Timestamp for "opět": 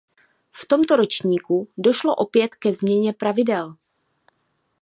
2.15-2.55